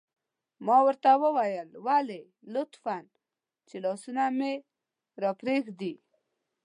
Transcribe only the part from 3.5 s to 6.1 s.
چې لاسونه مې را پرېږدي.